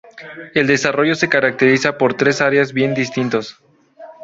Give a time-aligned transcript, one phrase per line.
[0.55, 3.61] El desarrollo se caracteriza por tres áreas bien distintos.